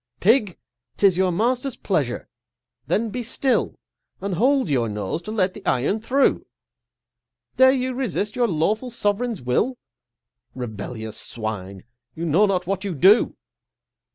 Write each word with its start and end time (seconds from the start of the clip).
Pig! 0.19 0.57
'tis 0.97 1.15
your 1.15 1.31
master's 1.31 1.77
pleasureâthen 1.77 3.11
be 3.11 3.21
still, 3.21 3.75
And 4.19 4.33
hold 4.33 4.67
your 4.67 4.89
nose 4.89 5.21
to 5.21 5.31
let 5.31 5.53
the 5.53 5.63
iron 5.63 5.99
through! 6.01 6.47
Dare 7.57 7.71
you 7.73 7.93
resist 7.93 8.35
your 8.35 8.47
lawful 8.47 8.89
Sovereign's 8.89 9.43
will? 9.43 9.77
Rebellious 10.55 11.17
Swine! 11.17 11.83
you 12.15 12.25
know 12.25 12.47
not 12.47 12.65
what 12.65 12.83
you 12.83 12.95
do! 12.95 13.35